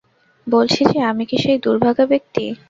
[0.47, 2.45] বলছি যে, আমি কি সেই দুর্ভাগা ব্যাক্তি!